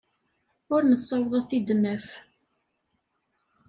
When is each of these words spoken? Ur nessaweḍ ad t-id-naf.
Ur 0.73 0.81
nessaweḍ 0.85 1.33
ad 1.39 1.45
t-id-naf. 1.49 2.07